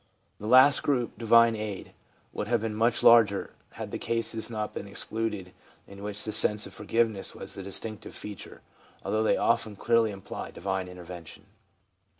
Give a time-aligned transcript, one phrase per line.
[0.39, 1.93] The last group, divine aid,
[2.33, 5.53] would have been much larger, had the cases not been excluded
[5.85, 8.63] in which the sense of forgive ness was the distinctive feature,
[9.05, 11.45] although they often clearly imply divine intervention.